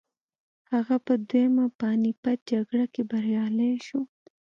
[0.73, 4.01] هغه په دویمه پاني پت جګړه کې بریالی شو.